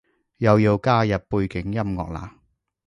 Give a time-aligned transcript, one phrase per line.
[0.37, 2.27] 又要加入背景音樂喇？